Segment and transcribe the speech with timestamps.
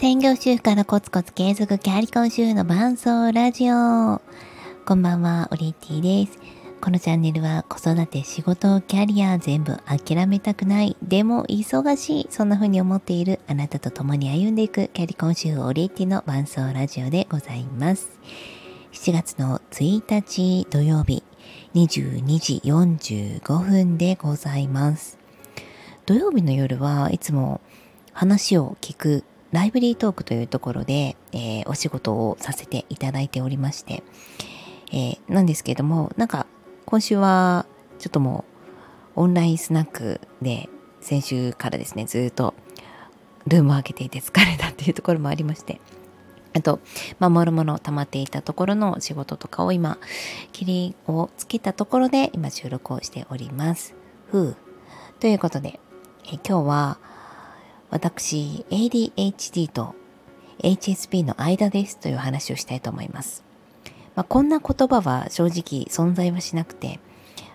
[0.00, 4.22] 専業主婦からコツコツ継続キャリコン主婦の伴奏ラジオ。
[4.86, 6.38] こんばんは、オリエティです。
[6.80, 18.08] このチャンネルは子育て、仕事、キャリア全部諦めたくない、でも忙しい、そんな風に思っているあなたと共に歩んでいくキャリコン主婦オリエティの伴奏ラジオでございます。
[18.92, 21.22] 7月の1日土曜日、
[21.74, 25.18] 22時45分でございます。
[26.06, 27.60] 土曜日の夜はいつも
[28.14, 34.02] 話を聞くライブリートークというところで、えー、お仕事をさせていただいておりまして、
[34.92, 36.46] えー、なんですけれども、なんか
[36.86, 37.66] 今週は
[37.98, 38.44] ちょっとも
[39.16, 40.68] うオンラインスナックで
[41.00, 42.54] 先週からですね、ずっと
[43.46, 45.80] ルームを開けていて疲れたっていうところもありまして、
[46.52, 46.80] あと、
[47.18, 49.98] まあ、もろもろ溜まっていたところの仕事とかを今、
[50.52, 53.94] 切りをつけたところで今収録をしております。
[54.30, 54.56] ふう。
[55.20, 55.80] ということで、
[56.24, 56.98] え今日は、
[57.90, 59.94] 私 ADHD と
[60.62, 63.44] HSP の間ですという話をしたいと思います。
[64.14, 67.00] まあ、こんな言葉は正直存在はしなくて、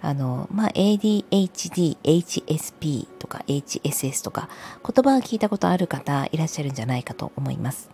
[0.00, 4.48] あの、まあ、ADHD、HSP とか HSS とか
[4.82, 7.90] 言葉を聞いたことある方いらっしゃるんじゃないかと思います。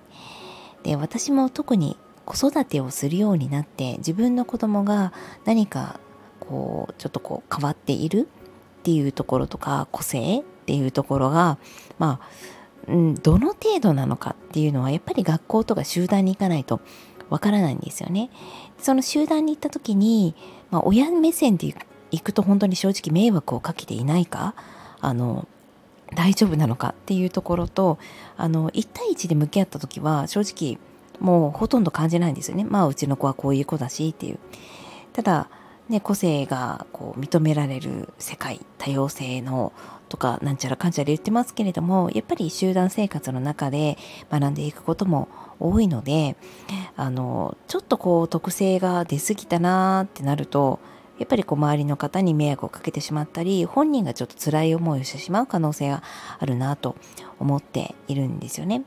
[0.82, 5.12] で、私も特に子育てをするようになって自分の子供が
[5.44, 5.98] 何か
[6.40, 8.28] こうちょっとこう変わっている
[8.80, 11.56] っていうところとか個性っていうところが
[11.98, 16.82] まあ、うん、どの程度なのかっていうのはやっぱり学校とか集団に行かないと
[17.30, 18.28] わからないんですよね。
[18.78, 20.34] その集団に行った時に、
[20.70, 21.74] まあ、親目線で
[22.10, 24.54] 行くと本当に正直迷惑をかけていないか
[25.00, 25.48] あの
[26.14, 27.98] 大丈夫なのかっていうところと
[28.36, 30.78] あの1対1で向き合った時は正直
[31.18, 32.64] もうほとんど感じないんですよね。
[32.64, 34.38] まあうちの子はこういう子だしっていう。
[35.14, 35.48] ただ
[35.88, 39.72] ね、個性がこう認められる世界多様性の
[40.08, 43.96] とかなんちゃらかんちゃら言ってますけれどもやっぱり集団生活の中で
[44.30, 45.28] 学んでいくことも
[45.60, 46.36] 多いので
[46.96, 50.78] あのちょっとこう特性が出過ぎたなってなると
[51.18, 56.02] やっぱりこう周りの方に迷惑をかけてしまったり本人がちょっと辛い思いをしてしまう可能性が
[56.38, 56.96] あるなと
[57.38, 58.82] 思っているんですよね。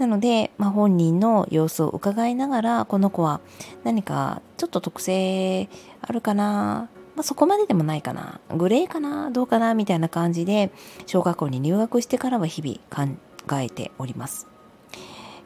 [0.00, 3.42] なので、まあ、本人の様子を伺いながらこの子は
[3.84, 5.68] 何かちょっと特性
[6.00, 10.70] あるかな、まあ、そこまででもないかなグレーかなどうかなみたいな感じで
[11.04, 13.14] 小学校に入学してからは日々
[13.46, 14.46] 考えております。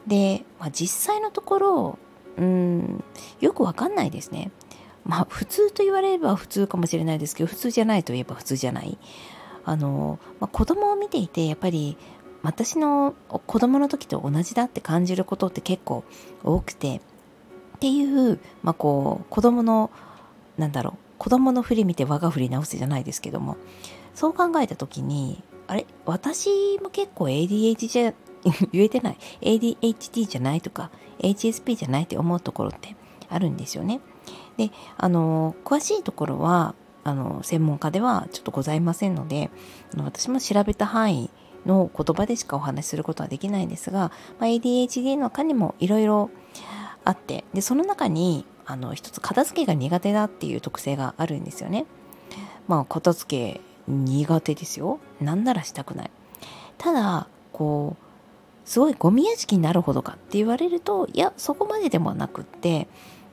[0.07, 1.99] で、まあ、実際のところ
[2.37, 3.03] うん
[3.41, 4.51] よくわかんないですね。
[5.03, 8.97] まあ普通と言われれば普通かもしれないですけど普通じゃないといえば普通じゃない。
[9.65, 11.97] あの、まあ、子供を見ていてやっぱり
[12.45, 16.03] 私の子供の時と同じだって感じることって結構
[16.43, 19.89] 多くてっていう、まあ、こう子供の
[20.57, 23.57] なんだろう子供の振り見て我が振り直すじゃないですけども
[24.13, 25.87] そう考えた時にあれ？
[26.05, 28.13] 私も結構 ADHD じゃ
[28.71, 32.95] 言えてない ADHD じゃないとか HSP じゃないって思うところって
[33.27, 34.01] あるんですよね。
[34.57, 39.49] であの詳しいところはあの専門家ではちょっとございませんので
[39.97, 41.29] 私も調べた範囲
[41.65, 46.29] の言葉でしかお話しすることはできないんですが、まあ、ADHD の中にもいろいろ
[47.03, 51.85] あってでその中にあの一つ片付けが苦手だっていう特性があるんですよね。
[52.67, 54.99] まあ片付け苦手ですよ。
[55.21, 56.11] なんならしたくない。
[56.77, 58.05] ただこう
[58.67, 62.87] すごいゴミ屋敷になるほどかって言われるといやそこまででもなくって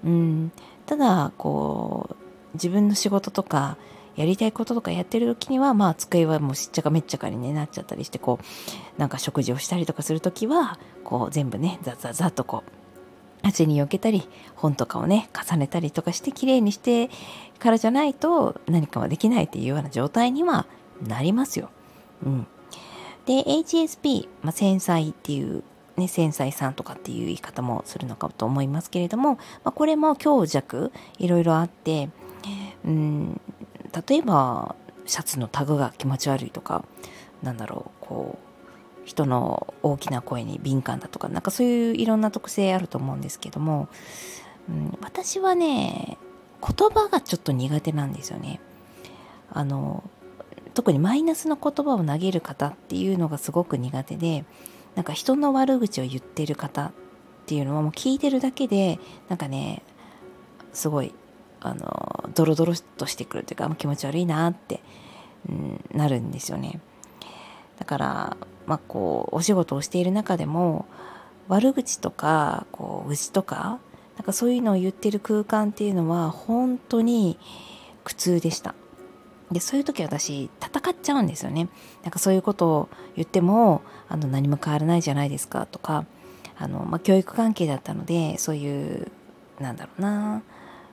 [0.05, 0.53] うん
[0.85, 2.17] ただこう
[2.55, 3.79] 自分の仕事とか
[4.17, 17.11] やりたいこととかやってる時にはまあ机はもうしっちゃかめっちゃかに、ね、なっちゃったりしてこうなんか食事をしたりとかする時はこう全部ねザザザとこう足に避けたり本とかをね重ねたりとかしてきれいにして
[17.59, 20.67] からじゃないと何かはできないっていうような状態には
[21.07, 21.71] なりますよ。
[22.25, 22.47] うん、
[23.27, 25.65] で HSP、まあ、繊細っていう
[25.97, 32.09] ね、繊細さんとかっていう言い方もするのかと思いますけれども、まあ、これも強弱いろいろあって、
[32.85, 33.41] うん、
[34.09, 34.75] 例えば
[35.07, 36.85] シャツのタグが気持ち悪いとか
[37.43, 38.53] なんだろうこう
[39.05, 43.89] 人の大きな声に敏感だとかなんかそういういろんな特性あると思うんですけども、
[44.69, 46.19] うん、私はね
[46.61, 48.61] 言葉がちょっと苦手なんですよね。
[49.51, 50.05] あの
[50.75, 54.45] 特にマイナスの言葉を投げる方っていうのがすごく苦手で
[54.95, 56.93] なんか人の悪口を言ってる方っ
[57.47, 58.99] ていうのはもう聞いてるだけで
[59.29, 59.83] なんかね
[60.73, 61.13] すごい
[61.65, 64.81] あのドロドロとしてくるというか気持ち悪いなって、
[65.49, 66.81] うん、なるんですよね。
[67.79, 68.37] だから
[68.67, 70.87] まあこうお仕事をしている中でも
[71.49, 73.79] 悪口とかこう愚痴とか
[74.17, 77.39] なんかそういうのを言ってる空間っていうのは本当に
[78.05, 78.75] 苦痛でした。
[79.53, 81.69] でそういう時私戦っちゃうんですよね。
[82.03, 86.07] なんかそういうことを言ってもあの何も変わらないじゃないですかとか
[86.59, 89.13] あの、まあ、教育関係だったのでそういう
[89.61, 90.43] なんだろうな、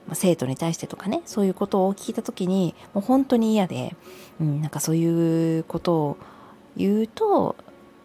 [0.06, 3.94] ま、生徒に対してとかねそういうことを聞いた時にもう本当に嫌で、
[4.40, 6.16] うん、なんかそういうことを
[6.76, 7.56] 言うと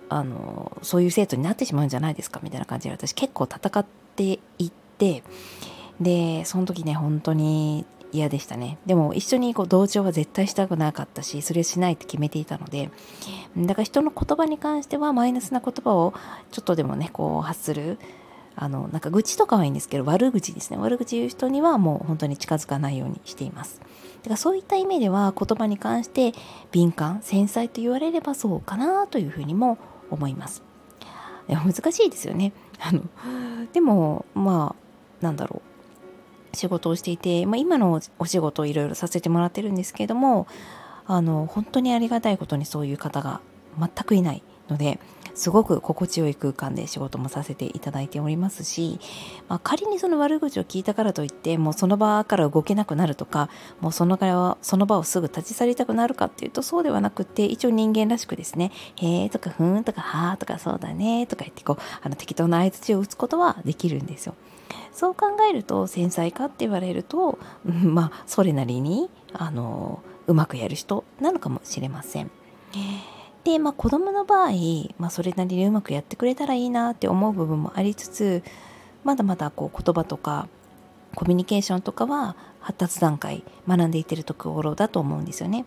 [0.10, 5.24] あのそういう生徒になってしまうんじゃないですかみたいな感じで私結構戦っていって
[6.00, 8.78] でその時ね本当に嫌でしたね。
[8.86, 12.90] でも一緒にこう同調は絶対したくなかったしそれをしないって決めていたので
[13.58, 16.14] だから人の言葉に関してはマイナスな言葉を
[16.52, 18.00] ちょっとでもねこう発する
[18.56, 20.78] あのなんか愚痴とかはいいんですけど悪口ですね。
[20.78, 23.80] 悪口言う人にはもう本当に近づかないようにしています。
[23.80, 23.86] だ
[24.24, 26.34] からそういった意味では言葉に関して
[26.72, 29.78] 敏感繊細と言われればそうかなというふうにも
[30.10, 30.64] 思います。
[31.48, 32.54] 難しいですよね。
[32.80, 33.02] あの
[33.74, 34.76] でもま
[35.22, 35.76] あなんだろう。
[36.56, 40.48] 仕事をしていて、まあ、今のお仕事をいろいろさせてもらってるんですけれども
[41.06, 43.42] あの本当にありがたいことにそういう方が
[43.78, 45.00] 全くいないので
[45.36, 49.00] すごく心地よい空間で仕事もさせていただいておりますし、
[49.48, 53.50] まあ、仮にその悪口を聞いたからといってもうその場から動けなくなるとか
[53.82, 64.36] もうその場その場をすぐ立ち去りたくなるかっていうとそうではなくて一応人間らしくですね「へえ」とか「ふーん」とか「はー」とか「そうだね」とか言ってこうあの適当な相づちを打つことはできるんですよ。
[64.92, 72.32] そう考えると繊細かって言われると、うん、まあそれなりにあのうまくやる人なのかもしれません。
[73.46, 74.52] で、まあ、子供の場合、
[74.98, 78.44] まあ、それなりにうまくやってくれたらいいなって思う部分もありつつ
[79.06, 80.50] まだまだこう言葉とか
[81.14, 85.66] コミュニケーションとかは発達段階学んでいってるところだと思うんですよね。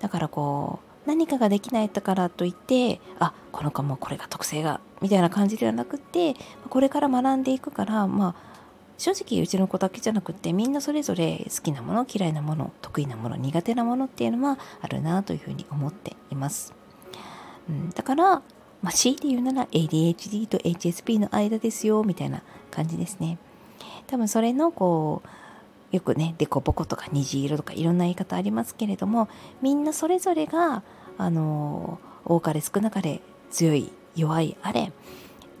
[0.00, 6.34] だからこう何かができないからといってあこの子もこれが特性がみたいな感じではなくって
[6.70, 8.50] これから学んでいくからまあ
[8.96, 16.74] 正直うちの子だけじゃなくってみんなそれぞれ好きなもの嫌いなもの得意なもの苦手なものっていうのはあるなというふうに思っています、
[17.68, 18.42] うん、だから、
[18.82, 23.38] まあ、強いて言うなら ADHD と HSP の間ですよみたいな感じですね。
[24.06, 29.28] 多分それのこうよくねデコボコとか虹色とかいろんな言い方ありますけれども
[29.60, 30.82] みんなそれぞれが
[31.18, 33.20] あの多かれ少なかれ
[33.50, 34.92] 強い弱いあれ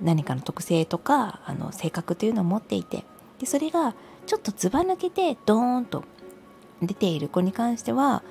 [0.00, 3.04] 何かの特性とかあの性格というのを持っていて
[3.38, 3.94] でそれが
[4.26, 6.04] ちょっとずば抜けてドーンと
[6.82, 8.22] 出ている子に関しては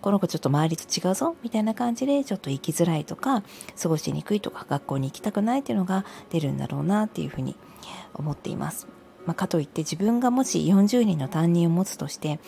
[0.00, 3.42] この子ちょっと周りと違うぞみたいな感じでちょっと生きづらいとか
[3.80, 7.56] 過ごしにくいとか学校に行きたくないっていうのが出るんだろうなっていうふうに
[8.14, 8.86] 思っています。
[9.26, 12.40] まあ、かといって自分がもし40人の担任を持つとして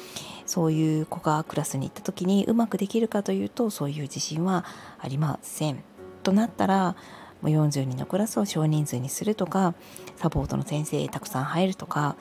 [0.47, 4.65] そういう子がクラスに行った時にうまくできるかというとそういう自信は
[4.99, 5.83] ありません。
[6.23, 6.97] となったら
[7.43, 9.75] もう40人のクラスを少人数にするとか
[10.17, 12.17] サポートの先生たくさん入るとか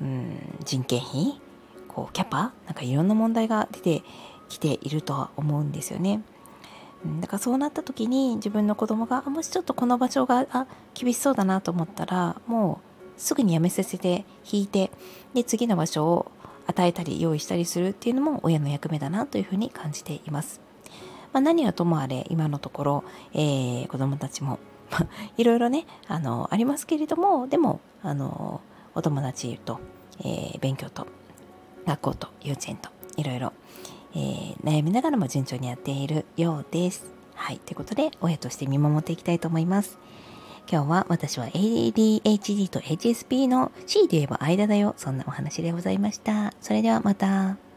[0.00, 1.40] うん人件費
[1.88, 4.02] こうキャパなんかいろんな問題が出て
[4.52, 6.22] きているとは思うんですよね。
[7.20, 12.80] だからそうなった時に自分の子供がもしちょっとこの場所があ厳しそうだなと思ったらも
[13.16, 14.92] うすぐにやめさせて引いて
[15.34, 16.30] で次の場所を
[16.68, 20.60] 与えたり用意したりするっていうのも親の役目だなというふうに感じています。
[21.32, 24.58] まあ、何はともあれ今のところ、えー、子どもたちも
[25.38, 28.60] いろいろねあのありますけれどもでもあの
[28.94, 29.80] お友達と、
[30.20, 31.06] えー、勉強と
[31.86, 33.52] 学校と幼稚園といろいろ、
[34.14, 37.04] えー、悩みながらも順調にやっているようです。
[37.34, 39.98] はい、ということで親として見守っていきたいと思います。
[40.70, 44.94] 今日は私は ADHD と HSP の C で言えば間だよ。
[44.96, 46.54] そんなお話でございました。
[46.60, 47.71] それではまた。